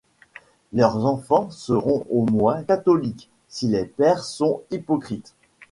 Leurs 0.73 1.05
enfants 1.05 1.51
seront 1.51 2.07
au 2.09 2.25
moins 2.25 2.63
catholiques, 2.63 3.29
si 3.49 3.67
les 3.67 3.85
pères 3.85 4.23
sont 4.23 4.63
hypocrites. 4.71 5.35